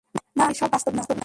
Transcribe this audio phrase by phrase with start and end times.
[0.37, 1.01] না, এসব বাস্তব না।